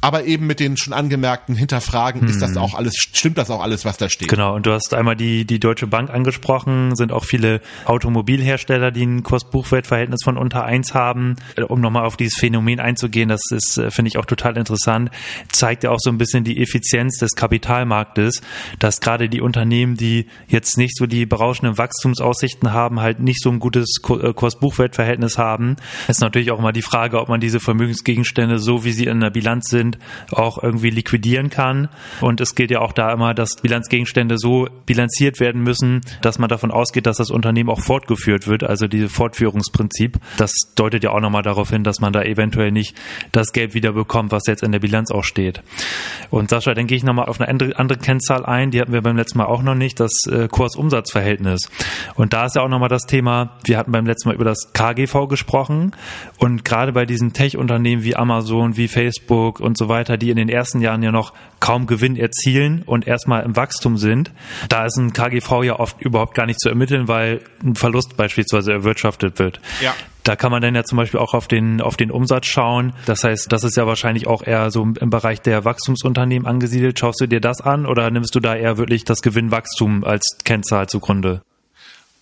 aber 0.00 0.24
eben 0.24 0.46
mit 0.46 0.60
den 0.60 0.76
schon 0.76 0.92
angemerkten 0.92 1.54
Hinterfragen, 1.54 2.22
hm. 2.22 2.28
ist 2.28 2.40
das 2.40 2.52
hm. 2.52 2.58
auch 2.58 2.74
alles, 2.74 2.94
stimmt 2.96 3.38
das 3.38 3.50
auch 3.50 3.62
alles, 3.62 3.84
was 3.84 3.96
da 3.96 4.08
steht? 4.08 4.28
Genau, 4.28 4.54
und 4.54 4.66
du 4.66 4.72
hast 4.72 4.94
einmal 4.94 5.16
die, 5.16 5.44
die 5.44 5.60
Deutsche 5.60 5.86
Bank 5.86 6.10
angesprochen, 6.10 6.96
sind 6.96 7.12
auch 7.12 7.24
viele 7.24 7.60
Automobilhersteller, 7.84 8.90
die 8.90 9.04
ein 9.04 9.22
Kurs-Buchwert-Verhältnis 9.22 10.20
von 10.24 10.36
unter 10.36 10.64
eins 10.64 10.94
haben. 10.94 11.36
Um 11.68 11.80
nochmal 11.80 12.04
auf 12.04 12.16
dieses 12.16 12.38
Phänomen 12.38 12.80
einzugehen, 12.80 13.28
das 13.28 13.42
ist, 13.50 13.78
äh, 13.78 13.90
finde 13.90 14.08
ich 14.08 14.18
auch 14.18 14.26
total 14.26 14.56
interessant, 14.56 15.10
zeigt 15.50 15.84
ja 15.84 15.90
auch 15.90 15.98
so 16.00 16.10
ein 16.10 16.18
bisschen 16.18 16.44
die 16.44 16.60
Effizienz 16.60 17.18
des 17.18 17.32
Kapitalmarktes, 17.32 18.42
dass 18.78 19.00
gerade 19.00 19.28
die 19.28 19.40
Unternehmen, 19.40 19.96
die 19.96 20.26
jetzt 20.48 20.78
nicht 20.78 20.96
so 20.96 21.06
die 21.06 21.26
berauschenden 21.26 21.78
Wachstumsaussichten 21.78 22.72
haben, 22.72 23.00
halt 23.00 23.20
nicht 23.20 23.42
so 23.42 23.50
ein 23.50 23.58
gutes 23.58 23.96
äh, 24.08 24.32
Kurs-Buchwert-Verhältnis 24.32 25.38
haben. 25.38 25.76
ist 26.08 26.20
natürlich 26.20 26.50
auch 26.50 26.60
mal 26.60 26.72
die 26.72 26.82
Frage, 26.82 27.20
ob 27.20 27.28
man 27.28 27.40
diese 27.40 27.60
Vermögensgegenstände, 27.60 28.58
so 28.58 28.84
wie 28.84 28.92
sie 28.92 29.06
in 29.06 29.20
der 29.24 29.30
Bilanz 29.30 29.68
sind, 29.68 29.98
auch 30.30 30.62
irgendwie 30.62 30.90
liquidieren 30.90 31.50
kann. 31.50 31.88
Und 32.20 32.40
es 32.40 32.54
gilt 32.54 32.70
ja 32.70 32.80
auch 32.80 32.92
da 32.92 33.12
immer, 33.12 33.34
dass 33.34 33.56
Bilanzgegenstände 33.56 34.38
so 34.38 34.68
bilanziert 34.86 35.40
werden 35.40 35.62
müssen, 35.62 36.00
dass 36.22 36.38
man 36.38 36.48
davon 36.48 36.70
ausgeht, 36.70 37.06
dass 37.06 37.16
das 37.16 37.30
Unternehmen 37.30 37.70
auch 37.70 37.80
fortgeführt 37.80 38.46
wird. 38.46 38.62
Also 38.64 38.86
diese 38.86 39.08
Fortführungsprinzip. 39.08 40.18
Das 40.36 40.52
deutet 40.76 41.04
ja 41.04 41.10
auch 41.10 41.20
nochmal 41.20 41.42
darauf 41.42 41.70
hin, 41.70 41.84
dass 41.84 42.00
man 42.00 42.12
da 42.12 42.22
eventuell 42.22 42.70
nicht 42.70 42.94
das 43.32 43.52
Geld 43.52 43.74
wieder 43.74 43.92
bekommt, 43.92 44.32
was 44.32 44.42
jetzt 44.46 44.62
in 44.62 44.72
der 44.72 44.80
Bilanz 44.80 45.10
auch 45.10 45.24
steht. 45.24 45.62
Und 46.30 46.50
Sascha, 46.50 46.74
dann 46.74 46.86
gehe 46.86 46.96
ich 46.96 47.04
nochmal 47.04 47.26
auf 47.26 47.40
eine 47.40 47.48
andere, 47.76 47.96
Kennzahl 47.96 48.44
ein, 48.44 48.70
die 48.70 48.80
hatten 48.80 48.92
wir 48.92 49.02
beim 49.02 49.16
letzten 49.16 49.38
Mal 49.38 49.46
auch 49.46 49.62
noch 49.62 49.74
nicht, 49.74 50.00
das 50.00 50.12
äh, 50.30 50.48
Kursumsatzverhältnis. 50.48 51.70
Und 52.14 52.32
da 52.32 52.46
ist 52.46 52.56
ja 52.56 52.62
auch 52.62 52.68
nochmal 52.68 52.88
das 52.88 53.02
Thema, 53.02 53.58
wir 53.64 53.78
hatten 53.78 53.92
beim 53.92 54.06
letzten 54.06 54.28
Mal 54.28 54.34
über 54.34 54.44
das 54.44 54.72
KGV 54.72 55.28
gesprochen 55.28 55.92
und 56.38 56.64
gerade 56.64 56.92
bei 56.92 57.06
diesen 57.06 57.32
Tech-Unternehmen 57.32 58.04
wie 58.04 58.16
Amazon, 58.16 58.76
wie 58.76 58.88
Facebook 59.14 59.60
und 59.60 59.78
so 59.78 59.88
weiter, 59.88 60.16
die 60.16 60.30
in 60.30 60.36
den 60.36 60.48
ersten 60.48 60.80
Jahren 60.80 61.02
ja 61.02 61.12
noch 61.12 61.32
kaum 61.60 61.86
Gewinn 61.86 62.16
erzielen 62.16 62.82
und 62.84 63.06
erstmal 63.06 63.42
im 63.44 63.56
Wachstum 63.56 63.96
sind, 63.96 64.32
da 64.68 64.84
ist 64.84 64.96
ein 64.96 65.12
KGV 65.12 65.62
ja 65.64 65.78
oft 65.78 66.00
überhaupt 66.00 66.34
gar 66.34 66.46
nicht 66.46 66.60
zu 66.60 66.68
ermitteln, 66.68 67.08
weil 67.08 67.40
ein 67.62 67.74
Verlust 67.74 68.16
beispielsweise 68.16 68.72
erwirtschaftet 68.72 69.38
wird. 69.38 69.60
Ja. 69.80 69.94
Da 70.24 70.36
kann 70.36 70.50
man 70.50 70.62
dann 70.62 70.74
ja 70.74 70.84
zum 70.84 70.96
Beispiel 70.96 71.20
auch 71.20 71.34
auf 71.34 71.48
den, 71.48 71.82
auf 71.82 71.96
den 71.96 72.10
Umsatz 72.10 72.46
schauen. 72.46 72.94
Das 73.04 73.24
heißt, 73.24 73.52
das 73.52 73.62
ist 73.62 73.76
ja 73.76 73.86
wahrscheinlich 73.86 74.26
auch 74.26 74.42
eher 74.42 74.70
so 74.70 74.82
im 74.82 75.10
Bereich 75.10 75.42
der 75.42 75.66
Wachstumsunternehmen 75.66 76.48
angesiedelt. 76.48 76.98
Schaust 76.98 77.20
du 77.20 77.26
dir 77.26 77.40
das 77.40 77.60
an 77.60 77.84
oder 77.84 78.10
nimmst 78.10 78.34
du 78.34 78.40
da 78.40 78.54
eher 78.54 78.78
wirklich 78.78 79.04
das 79.04 79.20
Gewinnwachstum 79.20 80.02
als 80.02 80.38
Kennzahl 80.44 80.88
zugrunde? 80.88 81.42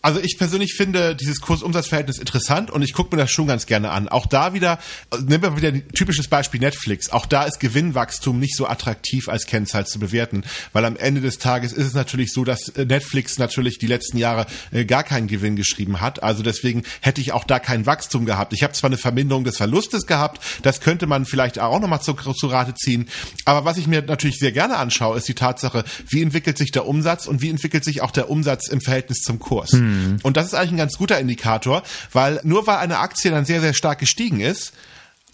Also 0.02 0.18
ich 0.18 0.36
persönlich 0.36 0.74
finde 0.74 1.14
dieses 1.14 1.40
Kursumsatzverhältnis 1.40 2.18
interessant 2.18 2.72
und 2.72 2.82
ich 2.82 2.92
gucke 2.92 3.14
mir 3.14 3.22
das 3.22 3.30
schon 3.30 3.46
ganz 3.46 3.66
gerne 3.66 3.90
an. 3.92 4.08
Auch 4.08 4.26
da 4.26 4.52
wieder, 4.52 4.80
nehmen 5.24 5.42
wir 5.42 5.56
wieder 5.56 5.68
ein 5.68 5.88
typisches 5.94 6.26
Beispiel 6.26 6.58
Netflix. 6.58 7.10
Auch 7.10 7.24
da 7.24 7.44
ist 7.44 7.60
Gewinnwachstum 7.60 8.40
nicht 8.40 8.56
so 8.56 8.66
attraktiv 8.66 9.28
als 9.28 9.46
Kennzahl 9.46 9.86
zu 9.86 10.00
bewerten, 10.00 10.42
weil 10.72 10.84
am 10.84 10.96
Ende 10.96 11.20
des 11.20 11.38
Tages 11.38 11.72
ist 11.72 11.86
es 11.86 11.94
natürlich 11.94 12.32
so, 12.32 12.44
dass 12.44 12.68
äh, 12.70 12.84
Netflix 12.84 13.38
natürlich 13.38 13.78
die 13.78 13.86
letzten 13.86 14.18
Jahre 14.18 14.46
äh, 14.72 14.84
gar 14.84 15.04
keinen 15.04 15.28
Gewinn 15.28 15.54
geschrieben 15.54 16.00
hat. 16.00 16.20
Also 16.20 16.42
deswegen 16.42 16.82
hätte 17.00 17.20
ich 17.20 17.30
auch 17.30 17.44
da 17.44 17.60
kein 17.60 17.86
Wachstum 17.86 18.26
gehabt. 18.26 18.52
Ich 18.54 18.64
habe 18.64 18.72
zwar 18.72 18.90
eine 18.90 18.98
Verminderung 18.98 19.44
des 19.44 19.56
Verlustes 19.56 20.06
gehabt, 20.06 20.42
das 20.62 20.80
könnte 20.80 21.06
man 21.06 21.26
vielleicht 21.26 21.60
auch 21.60 21.78
nochmal 21.78 22.02
zu, 22.02 22.14
zu 22.14 22.48
Rate 22.48 22.74
ziehen. 22.74 23.08
Aber 23.44 23.64
was 23.64 23.76
ich 23.76 23.86
mir 23.86 24.02
natürlich 24.02 24.40
sehr 24.40 24.52
gerne 24.52 24.78
anschaue, 24.78 25.16
ist 25.16 25.28
die 25.28 25.34
Tatsache, 25.34 25.84
wie 26.08 26.22
entwickelt 26.22 26.58
sich 26.58 26.72
der 26.72 26.86
Umsatz 26.86 27.26
und 27.26 27.40
wie 27.40 27.50
entwickelt 27.50 27.84
sich 27.84 28.02
auch 28.02 28.10
der 28.10 28.30
Umsatz 28.30 28.66
im 28.66 28.80
Verhältnis 28.80 29.18
zum 29.18 29.38
Kurs. 29.38 29.70
Hm. 29.70 29.91
Mhm. 29.92 30.18
Und 30.22 30.36
das 30.36 30.46
ist 30.46 30.54
eigentlich 30.54 30.72
ein 30.72 30.78
ganz 30.78 30.96
guter 30.96 31.18
Indikator, 31.18 31.82
weil 32.12 32.40
nur 32.42 32.66
weil 32.66 32.78
eine 32.78 32.98
Aktie 32.98 33.30
dann 33.30 33.44
sehr, 33.44 33.60
sehr 33.60 33.74
stark 33.74 33.98
gestiegen 33.98 34.40
ist, 34.40 34.72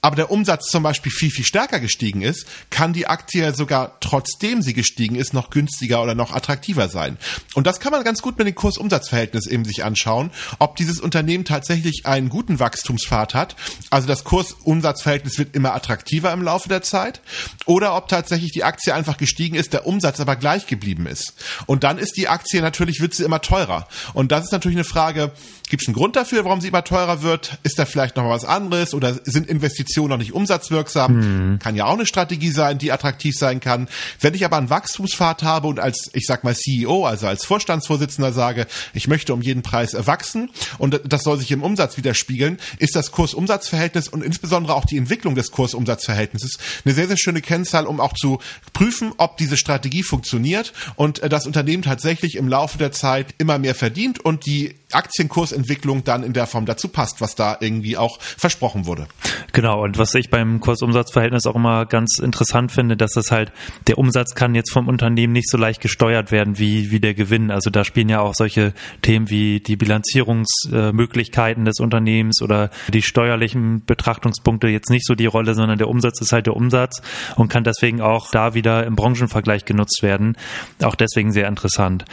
aber 0.00 0.14
der 0.14 0.30
Umsatz 0.30 0.66
zum 0.70 0.84
Beispiel 0.84 1.10
viel, 1.10 1.30
viel 1.30 1.44
stärker 1.44 1.80
gestiegen 1.80 2.22
ist, 2.22 2.46
kann 2.70 2.92
die 2.92 3.08
Aktie 3.08 3.52
sogar 3.52 3.98
trotzdem 4.00 4.62
sie 4.62 4.72
gestiegen 4.72 5.16
ist, 5.16 5.34
noch 5.34 5.50
günstiger 5.50 6.02
oder 6.02 6.14
noch 6.14 6.32
attraktiver 6.32 6.88
sein. 6.88 7.18
Und 7.54 7.66
das 7.66 7.80
kann 7.80 7.90
man 7.90 8.04
ganz 8.04 8.22
gut 8.22 8.38
mit 8.38 8.46
dem 8.46 8.54
Kurs-Umsatz-Verhältnis 8.54 9.46
eben 9.46 9.64
sich 9.64 9.84
anschauen, 9.84 10.30
ob 10.60 10.76
dieses 10.76 11.00
Unternehmen 11.00 11.44
tatsächlich 11.44 12.06
einen 12.06 12.28
guten 12.28 12.60
Wachstumspfad 12.60 13.34
hat. 13.34 13.56
Also 13.90 14.06
das 14.06 14.22
Kurs-Umsatz-Verhältnis 14.22 15.36
wird 15.36 15.56
immer 15.56 15.74
attraktiver 15.74 16.32
im 16.32 16.42
Laufe 16.42 16.68
der 16.68 16.82
Zeit. 16.82 17.20
Oder 17.66 17.96
ob 17.96 18.06
tatsächlich 18.08 18.52
die 18.52 18.64
Aktie 18.64 18.94
einfach 18.94 19.16
gestiegen 19.16 19.56
ist, 19.56 19.72
der 19.72 19.86
Umsatz 19.86 20.20
aber 20.20 20.36
gleich 20.36 20.66
geblieben 20.66 21.06
ist. 21.06 21.34
Und 21.66 21.82
dann 21.82 21.98
ist 21.98 22.16
die 22.16 22.28
Aktie 22.28 22.62
natürlich, 22.62 23.00
wird 23.00 23.14
sie 23.14 23.24
immer 23.24 23.40
teurer. 23.40 23.88
Und 24.14 24.30
das 24.30 24.44
ist 24.44 24.52
natürlich 24.52 24.76
eine 24.76 24.84
Frage, 24.84 25.32
gibt 25.68 25.82
es 25.82 25.88
einen 25.88 25.96
Grund 25.96 26.14
dafür, 26.16 26.44
warum 26.44 26.60
sie 26.60 26.68
immer 26.68 26.84
teurer 26.84 27.22
wird? 27.22 27.58
Ist 27.62 27.78
da 27.78 27.84
vielleicht 27.84 28.16
noch 28.16 28.28
was 28.28 28.44
anderes? 28.44 28.94
Oder 28.94 29.18
sind 29.24 29.48
Investitionen 29.48 29.87
Investition 29.88 30.10
noch 30.10 30.18
nicht 30.18 30.32
umsatzwirksam. 30.32 31.14
Mhm. 31.14 31.58
Kann 31.58 31.74
ja 31.74 31.86
auch 31.86 31.94
eine 31.94 32.06
Strategie 32.06 32.50
sein, 32.50 32.78
die 32.78 32.92
attraktiv 32.92 33.34
sein 33.36 33.60
kann. 33.60 33.88
Wenn 34.20 34.34
ich 34.34 34.44
aber 34.44 34.58
einen 34.58 34.70
Wachstumspfad 34.70 35.42
habe 35.42 35.68
und 35.68 35.80
als, 35.80 36.10
ich 36.12 36.26
sag 36.26 36.44
mal 36.44 36.54
CEO, 36.54 37.06
also 37.06 37.26
als 37.26 37.44
Vorstandsvorsitzender 37.44 38.32
sage, 38.32 38.66
ich 38.92 39.08
möchte 39.08 39.32
um 39.32 39.40
jeden 39.40 39.62
Preis 39.62 39.94
erwachsen 39.94 40.50
und 40.76 41.00
das 41.04 41.22
soll 41.22 41.38
sich 41.38 41.50
im 41.50 41.62
Umsatz 41.62 41.96
widerspiegeln, 41.96 42.58
ist 42.78 42.94
das 42.94 43.10
Kurs-Umsatz-Verhältnis 43.12 44.08
und 44.08 44.22
insbesondere 44.22 44.74
auch 44.74 44.84
die 44.84 44.98
Entwicklung 44.98 45.34
des 45.34 45.50
Kurs-Umsatz-Verhältnisses 45.50 46.58
eine 46.84 46.94
sehr, 46.94 47.08
sehr 47.08 47.18
schöne 47.18 47.40
Kennzahl, 47.40 47.86
um 47.86 48.00
auch 48.00 48.12
zu 48.12 48.38
prüfen, 48.72 49.12
ob 49.16 49.38
diese 49.38 49.56
Strategie 49.56 50.02
funktioniert 50.02 50.72
und 50.96 51.22
das 51.32 51.46
Unternehmen 51.46 51.82
tatsächlich 51.82 52.36
im 52.36 52.48
Laufe 52.48 52.78
der 52.78 52.92
Zeit 52.92 53.34
immer 53.38 53.58
mehr 53.58 53.74
verdient 53.74 54.20
und 54.20 54.46
die 54.46 54.74
Aktienkurs 54.92 55.38
Kursentwicklung 55.38 56.02
dann 56.02 56.24
in 56.24 56.32
der 56.32 56.46
Form 56.46 56.66
dazu 56.66 56.88
passt, 56.88 57.20
was 57.20 57.36
da 57.36 57.56
irgendwie 57.60 57.96
auch 57.96 58.20
versprochen 58.20 58.86
wurde. 58.86 59.06
Genau, 59.52 59.77
und 59.78 59.98
was 59.98 60.14
ich 60.14 60.30
beim 60.30 60.60
Kursumsatzverhältnis 60.60 61.46
auch 61.46 61.56
immer 61.56 61.86
ganz 61.86 62.18
interessant 62.18 62.72
finde, 62.72 62.96
dass 62.96 63.12
das 63.12 63.30
halt, 63.30 63.52
der 63.86 63.98
Umsatz 63.98 64.34
kann 64.34 64.54
jetzt 64.54 64.72
vom 64.72 64.88
Unternehmen 64.88 65.32
nicht 65.32 65.50
so 65.50 65.58
leicht 65.58 65.80
gesteuert 65.80 66.30
werden 66.32 66.58
wie, 66.58 66.90
wie 66.90 67.00
der 67.00 67.14
Gewinn. 67.14 67.50
Also 67.50 67.70
da 67.70 67.84
spielen 67.84 68.08
ja 68.08 68.20
auch 68.20 68.34
solche 68.34 68.72
Themen 69.02 69.30
wie 69.30 69.60
die 69.60 69.76
Bilanzierungsmöglichkeiten 69.76 71.64
des 71.64 71.80
Unternehmens 71.80 72.42
oder 72.42 72.70
die 72.92 73.02
steuerlichen 73.02 73.84
Betrachtungspunkte 73.84 74.68
jetzt 74.68 74.90
nicht 74.90 75.06
so 75.06 75.14
die 75.14 75.26
Rolle, 75.26 75.54
sondern 75.54 75.78
der 75.78 75.88
Umsatz 75.88 76.20
ist 76.20 76.32
halt 76.32 76.46
der 76.46 76.56
Umsatz 76.56 77.02
und 77.36 77.48
kann 77.48 77.64
deswegen 77.64 78.00
auch 78.00 78.30
da 78.30 78.54
wieder 78.54 78.86
im 78.86 78.96
Branchenvergleich 78.96 79.64
genutzt 79.64 80.02
werden. 80.02 80.36
Auch 80.82 80.94
deswegen 80.94 81.32
sehr 81.32 81.48
interessant. 81.48 82.04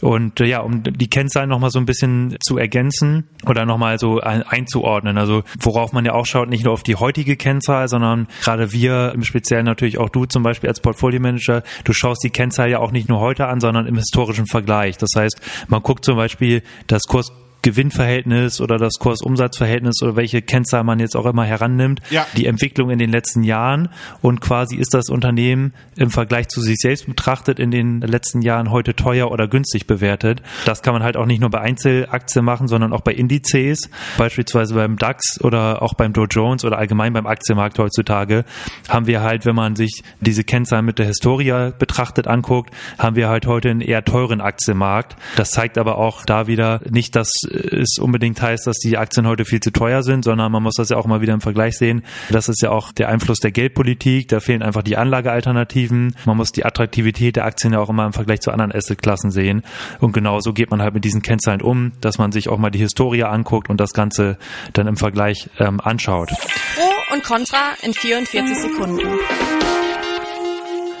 Und 0.00 0.40
äh, 0.40 0.46
ja, 0.46 0.60
um 0.60 0.82
die 0.82 1.08
Kennzahlen 1.08 1.48
nochmal 1.48 1.70
so 1.70 1.78
ein 1.78 1.86
bisschen 1.86 2.36
zu 2.40 2.58
ergänzen 2.58 3.28
oder 3.46 3.64
nochmal 3.66 3.98
so 3.98 4.20
einzuordnen. 4.20 5.18
Also 5.18 5.44
worauf 5.58 5.92
man 5.92 6.04
ja 6.04 6.12
auch 6.12 6.26
schaut, 6.26 6.48
nicht 6.48 6.64
nur 6.64 6.72
auf 6.72 6.82
die 6.82 6.94
heutige 7.06 7.36
Kennzahl, 7.36 7.86
sondern 7.86 8.26
gerade 8.42 8.72
wir 8.72 9.12
im 9.14 9.22
Speziellen 9.22 9.64
natürlich 9.64 9.98
auch 9.98 10.08
du 10.08 10.24
zum 10.24 10.42
Beispiel 10.42 10.68
als 10.68 10.80
Portfolio-Manager, 10.80 11.62
du 11.84 11.92
schaust 11.92 12.24
die 12.24 12.30
Kennzahl 12.30 12.68
ja 12.68 12.80
auch 12.80 12.90
nicht 12.90 13.08
nur 13.08 13.20
heute 13.20 13.46
an, 13.46 13.60
sondern 13.60 13.86
im 13.86 13.94
historischen 13.94 14.46
Vergleich. 14.46 14.96
Das 14.96 15.10
heißt, 15.16 15.40
man 15.68 15.82
guckt 15.82 16.04
zum 16.04 16.16
Beispiel 16.16 16.62
das 16.88 17.04
Kurs 17.04 17.30
Gewinnverhältnis 17.66 18.60
oder 18.60 18.78
das 18.78 18.94
Kursumsatzverhältnis 19.00 20.00
oder 20.00 20.14
welche 20.14 20.40
Kennzahl 20.40 20.84
man 20.84 21.00
jetzt 21.00 21.16
auch 21.16 21.26
immer 21.26 21.44
herannimmt, 21.44 22.00
ja. 22.10 22.24
die 22.36 22.46
Entwicklung 22.46 22.90
in 22.90 23.00
den 23.00 23.10
letzten 23.10 23.42
Jahren 23.42 23.88
und 24.22 24.40
quasi 24.40 24.76
ist 24.76 24.94
das 24.94 25.08
Unternehmen 25.08 25.74
im 25.96 26.10
Vergleich 26.10 26.46
zu 26.46 26.60
sich 26.60 26.76
selbst 26.76 27.06
betrachtet 27.06 27.58
in 27.58 27.72
den 27.72 28.02
letzten 28.02 28.40
Jahren 28.40 28.70
heute 28.70 28.94
teuer 28.94 29.32
oder 29.32 29.48
günstig 29.48 29.88
bewertet. 29.88 30.42
Das 30.64 30.82
kann 30.82 30.94
man 30.94 31.02
halt 31.02 31.16
auch 31.16 31.26
nicht 31.26 31.40
nur 31.40 31.50
bei 31.50 31.60
Einzelaktien 31.60 32.44
machen, 32.44 32.68
sondern 32.68 32.92
auch 32.92 33.00
bei 33.00 33.12
Indizes, 33.12 33.90
beispielsweise 34.16 34.74
beim 34.74 34.96
DAX 34.96 35.40
oder 35.40 35.82
auch 35.82 35.94
beim 35.94 36.12
Dow 36.12 36.26
Jones 36.30 36.64
oder 36.64 36.78
allgemein 36.78 37.14
beim 37.14 37.26
Aktienmarkt 37.26 37.80
heutzutage 37.80 38.44
haben 38.88 39.08
wir 39.08 39.22
halt, 39.22 39.44
wenn 39.44 39.56
man 39.56 39.74
sich 39.74 40.04
diese 40.20 40.44
Kennzahlen 40.44 40.84
mit 40.84 41.00
der 41.00 41.06
Historie 41.06 41.72
betrachtet 41.76 42.28
anguckt, 42.28 42.72
haben 42.96 43.16
wir 43.16 43.28
halt 43.28 43.46
heute 43.46 43.70
einen 43.70 43.80
eher 43.80 44.04
teuren 44.04 44.40
Aktienmarkt. 44.40 45.16
Das 45.34 45.50
zeigt 45.50 45.78
aber 45.78 45.98
auch 45.98 46.24
da 46.24 46.46
wieder 46.46 46.80
nicht, 46.88 47.16
dass 47.16 47.32
es 47.56 47.98
unbedingt 47.98 48.40
heißt, 48.40 48.66
dass 48.66 48.78
die 48.78 48.96
Aktien 48.98 49.26
heute 49.26 49.44
viel 49.44 49.60
zu 49.60 49.70
teuer 49.70 50.02
sind, 50.02 50.24
sondern 50.24 50.52
man 50.52 50.62
muss 50.62 50.74
das 50.74 50.90
ja 50.90 50.96
auch 50.96 51.06
mal 51.06 51.20
wieder 51.20 51.34
im 51.34 51.40
Vergleich 51.40 51.76
sehen. 51.76 52.02
Das 52.30 52.48
ist 52.48 52.62
ja 52.62 52.70
auch 52.70 52.92
der 52.92 53.08
Einfluss 53.08 53.38
der 53.38 53.50
Geldpolitik. 53.50 54.28
Da 54.28 54.40
fehlen 54.40 54.62
einfach 54.62 54.82
die 54.82 54.96
Anlagealternativen. 54.96 56.14
Man 56.24 56.36
muss 56.36 56.52
die 56.52 56.64
Attraktivität 56.64 57.36
der 57.36 57.44
Aktien 57.44 57.72
ja 57.72 57.80
auch 57.80 57.90
immer 57.90 58.06
im 58.06 58.12
Vergleich 58.12 58.40
zu 58.40 58.50
anderen 58.50 58.72
Assetklassen 58.72 59.30
sehen. 59.30 59.62
Und 60.00 60.12
genau 60.12 60.40
so 60.40 60.52
geht 60.52 60.70
man 60.70 60.82
halt 60.82 60.94
mit 60.94 61.04
diesen 61.04 61.22
Kennzahlen 61.22 61.62
um, 61.62 61.92
dass 62.00 62.18
man 62.18 62.32
sich 62.32 62.48
auch 62.48 62.58
mal 62.58 62.70
die 62.70 62.78
Historie 62.78 63.24
anguckt 63.24 63.68
und 63.68 63.80
das 63.80 63.92
Ganze 63.92 64.38
dann 64.72 64.86
im 64.86 64.96
Vergleich 64.96 65.48
ähm, 65.58 65.80
anschaut. 65.80 66.30
Pro 66.74 67.14
und 67.14 67.24
Contra 67.24 67.74
in 67.82 67.94
44 67.94 68.56
Sekunden. 68.56 69.06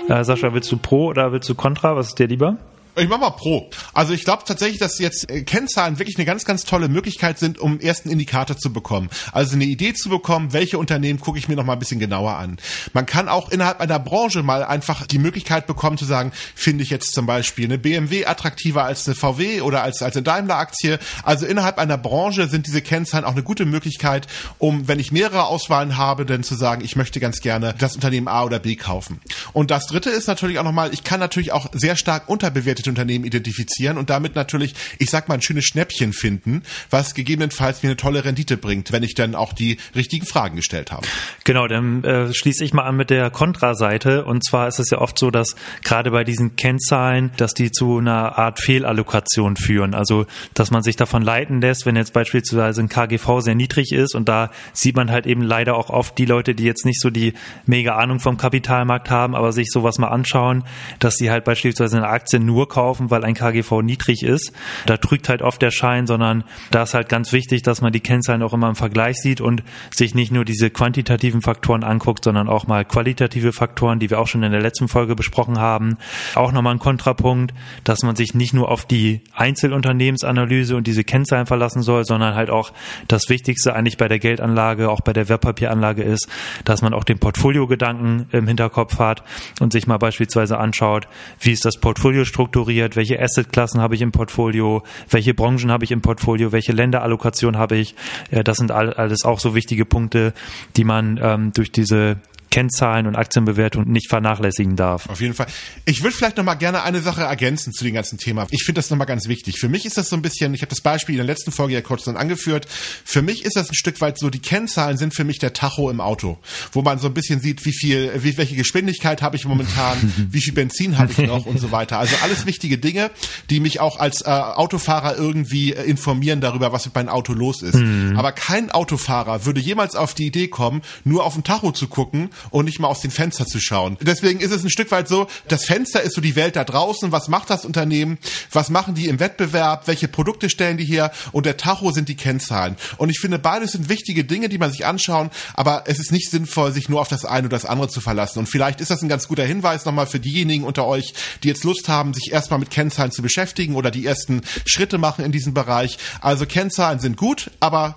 Äh, 0.08 0.24
Sascha, 0.24 0.52
willst 0.54 0.70
du 0.70 0.76
Pro 0.76 1.06
oder 1.06 1.32
willst 1.32 1.48
du 1.48 1.54
Contra? 1.54 1.96
Was 1.96 2.08
ist 2.08 2.18
dir 2.18 2.28
lieber? 2.28 2.56
Ich 2.98 3.08
mach 3.08 3.18
mal 3.18 3.28
Pro. 3.28 3.68
Also 3.92 4.14
ich 4.14 4.24
glaube 4.24 4.44
tatsächlich, 4.46 4.78
dass 4.78 4.98
jetzt 4.98 5.30
äh, 5.30 5.42
Kennzahlen 5.42 5.98
wirklich 5.98 6.16
eine 6.16 6.24
ganz, 6.24 6.46
ganz 6.46 6.64
tolle 6.64 6.88
Möglichkeit 6.88 7.38
sind, 7.38 7.58
um 7.58 7.78
ersten 7.78 8.08
Indikator 8.08 8.56
zu 8.56 8.72
bekommen. 8.72 9.10
Also 9.32 9.54
eine 9.54 9.66
Idee 9.66 9.92
zu 9.92 10.08
bekommen, 10.08 10.54
welche 10.54 10.78
Unternehmen 10.78 11.20
gucke 11.20 11.38
ich 11.38 11.46
mir 11.46 11.56
noch 11.56 11.64
mal 11.66 11.74
ein 11.74 11.78
bisschen 11.78 12.00
genauer 12.00 12.36
an. 12.36 12.56
Man 12.94 13.04
kann 13.04 13.28
auch 13.28 13.50
innerhalb 13.50 13.80
einer 13.80 13.98
Branche 13.98 14.42
mal 14.42 14.64
einfach 14.64 15.06
die 15.06 15.18
Möglichkeit 15.18 15.66
bekommen 15.66 15.98
zu 15.98 16.06
sagen, 16.06 16.32
finde 16.54 16.84
ich 16.84 16.88
jetzt 16.88 17.12
zum 17.12 17.26
Beispiel 17.26 17.66
eine 17.66 17.76
BMW 17.76 18.24
attraktiver 18.24 18.84
als 18.84 19.06
eine 19.06 19.14
VW 19.14 19.60
oder 19.60 19.82
als, 19.82 20.00
als 20.00 20.16
eine 20.16 20.22
Daimler-Aktie. 20.22 20.98
Also 21.22 21.44
innerhalb 21.44 21.76
einer 21.76 21.98
Branche 21.98 22.48
sind 22.48 22.66
diese 22.66 22.80
Kennzahlen 22.80 23.26
auch 23.26 23.32
eine 23.32 23.42
gute 23.42 23.66
Möglichkeit, 23.66 24.26
um, 24.56 24.88
wenn 24.88 25.00
ich 25.00 25.12
mehrere 25.12 25.44
Auswahlen 25.44 25.98
habe, 25.98 26.24
dann 26.24 26.42
zu 26.42 26.54
sagen, 26.54 26.82
ich 26.82 26.96
möchte 26.96 27.20
ganz 27.20 27.42
gerne 27.42 27.74
das 27.76 27.94
Unternehmen 27.94 28.28
A 28.28 28.44
oder 28.44 28.58
B 28.58 28.74
kaufen. 28.74 29.20
Und 29.52 29.70
das 29.70 29.86
dritte 29.86 30.08
ist 30.08 30.28
natürlich 30.28 30.58
auch 30.58 30.64
nochmal, 30.64 30.94
ich 30.94 31.04
kann 31.04 31.20
natürlich 31.20 31.52
auch 31.52 31.66
sehr 31.74 31.96
stark 31.96 32.30
unterbewertet 32.30 32.85
Unternehmen 32.90 33.24
identifizieren 33.24 33.98
und 33.98 34.10
damit 34.10 34.34
natürlich, 34.34 34.74
ich 34.98 35.10
sag 35.10 35.28
mal, 35.28 35.34
ein 35.34 35.42
schönes 35.42 35.64
Schnäppchen 35.64 36.12
finden, 36.12 36.62
was 36.90 37.14
gegebenenfalls 37.14 37.82
mir 37.82 37.90
eine 37.90 37.96
tolle 37.96 38.24
Rendite 38.24 38.56
bringt, 38.56 38.92
wenn 38.92 39.02
ich 39.02 39.14
dann 39.14 39.34
auch 39.34 39.52
die 39.52 39.78
richtigen 39.94 40.26
Fragen 40.26 40.56
gestellt 40.56 40.92
habe. 40.92 41.06
Genau, 41.44 41.66
dann 41.66 42.04
äh, 42.04 42.32
schließe 42.32 42.64
ich 42.64 42.72
mal 42.72 42.84
an 42.84 42.96
mit 42.96 43.10
der 43.10 43.30
Kontraseite. 43.30 44.24
Und 44.24 44.44
zwar 44.44 44.68
ist 44.68 44.78
es 44.78 44.90
ja 44.90 44.98
oft 44.98 45.18
so, 45.18 45.30
dass 45.30 45.56
gerade 45.82 46.10
bei 46.10 46.24
diesen 46.24 46.56
Kennzahlen, 46.56 47.30
dass 47.36 47.54
die 47.54 47.70
zu 47.70 47.98
einer 47.98 48.38
Art 48.38 48.60
Fehlallokation 48.60 49.56
führen. 49.56 49.94
Also, 49.94 50.26
dass 50.54 50.70
man 50.70 50.82
sich 50.82 50.96
davon 50.96 51.22
leiten 51.22 51.60
lässt, 51.60 51.86
wenn 51.86 51.96
jetzt 51.96 52.12
beispielsweise 52.12 52.82
ein 52.82 52.88
KGV 52.88 53.40
sehr 53.40 53.54
niedrig 53.54 53.92
ist 53.92 54.14
und 54.14 54.28
da 54.28 54.50
sieht 54.72 54.96
man 54.96 55.10
halt 55.10 55.26
eben 55.26 55.42
leider 55.42 55.76
auch 55.76 55.90
oft 55.90 56.16
die 56.18 56.24
Leute, 56.24 56.54
die 56.54 56.64
jetzt 56.64 56.84
nicht 56.84 57.00
so 57.00 57.10
die 57.10 57.34
mega 57.66 57.96
Ahnung 57.96 58.20
vom 58.20 58.36
Kapitalmarkt 58.36 59.10
haben, 59.10 59.34
aber 59.34 59.52
sich 59.52 59.68
sowas 59.70 59.98
mal 59.98 60.08
anschauen, 60.08 60.64
dass 60.98 61.16
sie 61.16 61.30
halt 61.30 61.44
beispielsweise 61.44 61.96
eine 61.96 62.08
Aktie 62.08 62.40
nur 62.40 62.68
kaufen, 62.76 63.10
weil 63.10 63.24
ein 63.24 63.32
KGV 63.32 63.80
niedrig 63.80 64.22
ist. 64.22 64.52
Da 64.84 64.98
trügt 64.98 65.30
halt 65.30 65.40
oft 65.40 65.62
der 65.62 65.70
Schein, 65.70 66.06
sondern 66.06 66.44
da 66.70 66.82
ist 66.82 66.92
halt 66.92 67.08
ganz 67.08 67.32
wichtig, 67.32 67.62
dass 67.62 67.80
man 67.80 67.90
die 67.90 68.00
Kennzahlen 68.00 68.42
auch 68.42 68.52
immer 68.52 68.68
im 68.68 68.74
Vergleich 68.74 69.16
sieht 69.16 69.40
und 69.40 69.62
sich 69.90 70.14
nicht 70.14 70.30
nur 70.30 70.44
diese 70.44 70.68
quantitativen 70.68 71.40
Faktoren 71.40 71.84
anguckt, 71.84 72.22
sondern 72.22 72.50
auch 72.50 72.66
mal 72.66 72.84
qualitative 72.84 73.54
Faktoren, 73.54 73.98
die 73.98 74.10
wir 74.10 74.20
auch 74.20 74.26
schon 74.26 74.42
in 74.42 74.52
der 74.52 74.60
letzten 74.60 74.88
Folge 74.88 75.16
besprochen 75.16 75.58
haben. 75.58 75.96
Auch 76.34 76.52
nochmal 76.52 76.74
ein 76.74 76.78
Kontrapunkt, 76.78 77.54
dass 77.82 78.02
man 78.02 78.14
sich 78.14 78.34
nicht 78.34 78.52
nur 78.52 78.70
auf 78.70 78.84
die 78.84 79.22
Einzelunternehmensanalyse 79.34 80.76
und 80.76 80.86
diese 80.86 81.02
Kennzahlen 81.02 81.46
verlassen 81.46 81.80
soll, 81.80 82.04
sondern 82.04 82.34
halt 82.34 82.50
auch 82.50 82.74
das 83.08 83.30
Wichtigste 83.30 83.74
eigentlich 83.74 83.96
bei 83.96 84.08
der 84.08 84.18
Geldanlage, 84.18 84.90
auch 84.90 85.00
bei 85.00 85.14
der 85.14 85.30
Wertpapieranlage 85.30 86.02
ist, 86.02 86.28
dass 86.66 86.82
man 86.82 86.92
auch 86.92 87.04
den 87.04 87.20
Portfoliogedanken 87.20 88.26
im 88.32 88.46
Hinterkopf 88.46 88.98
hat 88.98 89.22
und 89.60 89.72
sich 89.72 89.86
mal 89.86 89.96
beispielsweise 89.96 90.58
anschaut, 90.58 91.08
wie 91.40 91.52
ist 91.52 91.64
das 91.64 91.78
Portfolio 91.78 92.26
strukturiert 92.26 92.65
strukturiert, 92.66 92.96
welche 92.96 93.20
Assetklassen 93.20 93.80
habe 93.80 93.94
ich 93.94 94.02
im 94.02 94.12
Portfolio, 94.12 94.82
welche 95.08 95.34
Branchen 95.34 95.70
habe 95.70 95.84
ich 95.84 95.92
im 95.92 96.00
Portfolio, 96.00 96.52
welche 96.52 96.72
Länderallokation 96.72 97.56
habe 97.56 97.76
ich. 97.76 97.94
Das 98.30 98.58
sind 98.58 98.70
alles 98.72 99.24
auch 99.24 99.38
so 99.38 99.54
wichtige 99.54 99.84
Punkte, 99.84 100.32
die 100.76 100.84
man 100.84 101.18
ähm, 101.22 101.52
durch 101.54 101.70
diese 101.70 102.16
Kennzahlen 102.56 103.06
und 103.06 103.16
Aktienbewertung 103.16 103.84
nicht 103.86 104.08
vernachlässigen 104.08 104.76
darf. 104.76 105.10
Auf 105.10 105.20
jeden 105.20 105.34
Fall. 105.34 105.46
Ich 105.84 106.02
würde 106.02 106.16
vielleicht 106.16 106.38
noch 106.38 106.44
mal 106.44 106.54
gerne 106.54 106.84
eine 106.84 107.02
Sache 107.02 107.20
ergänzen 107.20 107.74
zu 107.74 107.84
dem 107.84 107.92
ganzen 107.92 108.16
Thema. 108.16 108.46
Ich 108.50 108.64
finde 108.64 108.78
das 108.78 108.88
noch 108.88 108.96
mal 108.96 109.04
ganz 109.04 109.28
wichtig. 109.28 109.58
Für 109.58 109.68
mich 109.68 109.84
ist 109.84 109.98
das 109.98 110.08
so 110.08 110.16
ein 110.16 110.22
bisschen, 110.22 110.54
ich 110.54 110.62
habe 110.62 110.70
das 110.70 110.80
Beispiel 110.80 111.16
in 111.16 111.18
der 111.18 111.26
letzten 111.26 111.52
Folge 111.52 111.74
ja 111.74 111.82
kurz 111.82 112.04
dann 112.04 112.16
angeführt. 112.16 112.66
Für 113.04 113.20
mich 113.20 113.44
ist 113.44 113.56
das 113.56 113.68
ein 113.68 113.74
Stück 113.74 114.00
weit 114.00 114.18
so, 114.18 114.30
die 114.30 114.38
Kennzahlen 114.38 114.96
sind 114.96 115.12
für 115.12 115.24
mich 115.24 115.38
der 115.38 115.52
Tacho 115.52 115.90
im 115.90 116.00
Auto, 116.00 116.38
wo 116.72 116.80
man 116.80 116.98
so 116.98 117.08
ein 117.08 117.12
bisschen 117.12 117.42
sieht, 117.42 117.62
wie 117.66 117.74
viel, 117.74 118.10
wie, 118.22 118.38
welche 118.38 118.56
Geschwindigkeit 118.56 119.20
habe 119.20 119.36
ich 119.36 119.44
momentan, 119.44 120.14
wie 120.30 120.40
viel 120.40 120.54
Benzin 120.54 120.96
habe 120.96 121.12
ich 121.12 121.18
noch 121.18 121.44
und 121.44 121.60
so 121.60 121.72
weiter. 121.72 121.98
Also 121.98 122.16
alles 122.22 122.46
wichtige 122.46 122.78
Dinge, 122.78 123.10
die 123.50 123.60
mich 123.60 123.80
auch 123.80 123.98
als 123.98 124.22
äh, 124.22 124.30
Autofahrer 124.30 125.18
irgendwie 125.18 125.74
äh, 125.74 125.82
informieren 125.82 126.40
darüber, 126.40 126.72
was 126.72 126.86
mit 126.86 126.94
meinem 126.94 127.10
Auto 127.10 127.34
los 127.34 127.60
ist. 127.60 127.74
Mhm. 127.74 128.16
Aber 128.16 128.32
kein 128.32 128.70
Autofahrer 128.70 129.44
würde 129.44 129.60
jemals 129.60 129.94
auf 129.94 130.14
die 130.14 130.24
Idee 130.24 130.48
kommen, 130.48 130.80
nur 131.04 131.26
auf 131.26 131.34
den 131.34 131.44
Tacho 131.44 131.72
zu 131.72 131.86
gucken 131.86 132.30
und 132.50 132.64
nicht 132.64 132.78
mal 132.78 132.88
aus 132.88 133.00
den 133.00 133.10
Fenster 133.10 133.46
zu 133.46 133.60
schauen. 133.60 133.96
Deswegen 134.00 134.40
ist 134.40 134.52
es 134.52 134.64
ein 134.64 134.70
Stück 134.70 134.90
weit 134.90 135.08
so, 135.08 135.26
das 135.48 135.64
Fenster 135.64 136.02
ist 136.02 136.14
so 136.14 136.20
die 136.20 136.36
Welt 136.36 136.56
da 136.56 136.64
draußen. 136.64 137.12
Was 137.12 137.28
macht 137.28 137.50
das 137.50 137.64
Unternehmen? 137.64 138.18
Was 138.50 138.70
machen 138.70 138.94
die 138.94 139.06
im 139.06 139.20
Wettbewerb? 139.20 139.86
Welche 139.86 140.08
Produkte 140.08 140.50
stellen 140.50 140.76
die 140.76 140.84
her? 140.84 141.12
Und 141.32 141.46
der 141.46 141.56
Tacho 141.56 141.90
sind 141.92 142.08
die 142.08 142.16
Kennzahlen. 142.16 142.76
Und 142.96 143.10
ich 143.10 143.20
finde, 143.20 143.38
beides 143.38 143.72
sind 143.72 143.88
wichtige 143.88 144.24
Dinge, 144.24 144.48
die 144.48 144.58
man 144.58 144.70
sich 144.70 144.86
anschauen, 144.86 145.30
aber 145.54 145.84
es 145.86 145.98
ist 145.98 146.12
nicht 146.12 146.30
sinnvoll, 146.30 146.72
sich 146.72 146.88
nur 146.88 147.00
auf 147.00 147.08
das 147.08 147.24
eine 147.24 147.46
oder 147.46 147.56
das 147.56 147.64
andere 147.64 147.88
zu 147.88 148.00
verlassen. 148.00 148.38
Und 148.38 148.46
vielleicht 148.46 148.80
ist 148.80 148.90
das 148.90 149.02
ein 149.02 149.08
ganz 149.08 149.28
guter 149.28 149.44
Hinweis 149.44 149.84
nochmal 149.84 150.06
für 150.06 150.20
diejenigen 150.20 150.64
unter 150.64 150.86
euch, 150.86 151.14
die 151.42 151.48
jetzt 151.48 151.64
Lust 151.64 151.88
haben, 151.88 152.14
sich 152.14 152.32
erstmal 152.32 152.58
mit 152.58 152.70
Kennzahlen 152.70 153.12
zu 153.12 153.22
beschäftigen 153.22 153.74
oder 153.74 153.90
die 153.90 154.06
ersten 154.06 154.42
Schritte 154.64 154.98
machen 154.98 155.24
in 155.24 155.32
diesem 155.32 155.54
Bereich. 155.54 155.98
Also 156.20 156.46
Kennzahlen 156.46 157.00
sind 157.00 157.16
gut, 157.16 157.50
aber 157.60 157.96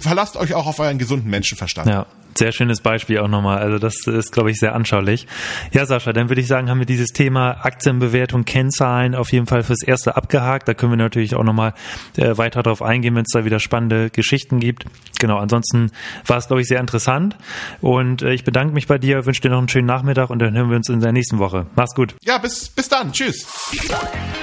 verlasst 0.00 0.36
euch 0.36 0.54
auch 0.54 0.66
auf 0.66 0.78
euren 0.78 0.98
gesunden 0.98 1.30
Menschenverstand. 1.30 1.88
Ja, 1.88 2.06
sehr 2.38 2.52
schönes 2.52 2.80
Beispiel 2.80 3.18
auch 3.18 3.28
nochmal. 3.28 3.58
Also 3.58 3.78
das 3.78 4.06
ist, 4.06 4.32
glaube 4.32 4.50
ich, 4.50 4.58
sehr 4.58 4.74
anschaulich. 4.74 5.26
Ja, 5.72 5.84
Sascha, 5.84 6.12
dann 6.12 6.28
würde 6.28 6.40
ich 6.40 6.46
sagen, 6.46 6.70
haben 6.70 6.78
wir 6.78 6.86
dieses 6.86 7.08
Thema 7.08 7.64
Aktienbewertung, 7.64 8.44
Kennzahlen 8.44 9.14
auf 9.14 9.32
jeden 9.32 9.46
Fall 9.46 9.62
fürs 9.62 9.82
Erste 9.82 10.16
abgehakt. 10.16 10.68
Da 10.68 10.74
können 10.74 10.92
wir 10.92 10.96
natürlich 10.96 11.34
auch 11.34 11.42
nochmal 11.42 11.74
äh, 12.16 12.36
weiter 12.38 12.62
drauf 12.62 12.80
eingehen, 12.80 13.14
wenn 13.14 13.22
es 13.22 13.32
da 13.32 13.44
wieder 13.44 13.58
spannende 13.58 14.10
Geschichten 14.10 14.60
gibt. 14.60 14.84
Genau, 15.18 15.38
ansonsten 15.38 15.90
war 16.26 16.38
es, 16.38 16.46
glaube 16.46 16.62
ich, 16.62 16.68
sehr 16.68 16.80
interessant. 16.80 17.36
Und 17.80 18.22
äh, 18.22 18.32
ich 18.32 18.44
bedanke 18.44 18.72
mich 18.72 18.86
bei 18.86 18.98
dir, 18.98 19.26
wünsche 19.26 19.42
dir 19.42 19.50
noch 19.50 19.58
einen 19.58 19.68
schönen 19.68 19.86
Nachmittag 19.86 20.30
und 20.30 20.38
dann 20.38 20.56
hören 20.56 20.70
wir 20.70 20.76
uns 20.76 20.88
in 20.88 21.00
der 21.00 21.12
nächsten 21.12 21.38
Woche. 21.38 21.66
Mach's 21.74 21.94
gut. 21.94 22.14
Ja, 22.22 22.38
bis, 22.38 22.68
bis 22.68 22.88
dann. 22.88 23.12
Tschüss. 23.12 23.46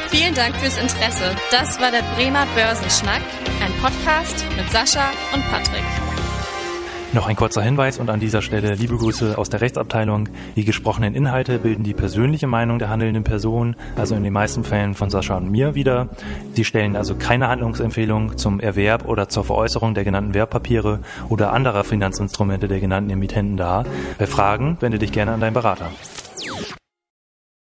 Vielen 0.09 0.33
Dank 0.35 0.55
fürs 0.57 0.77
Interesse. 0.77 1.35
Das 1.49 1.79
war 1.79 1.91
der 1.91 2.03
Bremer 2.15 2.45
Börsenschnack, 2.55 3.21
ein 3.63 3.71
Podcast 3.81 4.45
mit 4.57 4.69
Sascha 4.71 5.11
und 5.33 5.43
Patrick. 5.49 5.83
Noch 7.13 7.27
ein 7.27 7.35
kurzer 7.35 7.61
Hinweis 7.61 7.97
und 7.97 8.09
an 8.09 8.19
dieser 8.19 8.41
Stelle 8.41 8.75
liebe 8.75 8.97
Grüße 8.97 9.37
aus 9.37 9.49
der 9.49 9.61
Rechtsabteilung. 9.61 10.27
Die 10.57 10.65
gesprochenen 10.65 11.15
Inhalte 11.15 11.59
bilden 11.59 11.83
die 11.83 11.93
persönliche 11.93 12.45
Meinung 12.45 12.77
der 12.77 12.89
handelnden 12.89 13.23
Person, 13.23 13.77
also 13.95 14.15
in 14.15 14.23
den 14.23 14.33
meisten 14.33 14.65
Fällen 14.65 14.95
von 14.95 15.09
Sascha 15.09 15.37
und 15.37 15.49
mir 15.49 15.75
wieder. 15.75 16.09
Sie 16.53 16.65
stellen 16.65 16.95
also 16.97 17.15
keine 17.15 17.47
Handlungsempfehlung 17.47 18.37
zum 18.37 18.59
Erwerb 18.59 19.07
oder 19.07 19.29
zur 19.29 19.45
Veräußerung 19.45 19.93
der 19.93 20.03
genannten 20.03 20.33
Wertpapiere 20.33 20.99
oder 21.29 21.53
anderer 21.53 21.85
Finanzinstrumente 21.85 22.67
der 22.67 22.81
genannten 22.81 23.11
Emittenten 23.11 23.55
dar. 23.55 23.85
Bei 24.17 24.27
Fragen 24.27 24.77
wende 24.81 24.99
dich 24.99 25.13
gerne 25.13 25.31
an 25.31 25.39
deinen 25.39 25.53
Berater. 25.53 25.89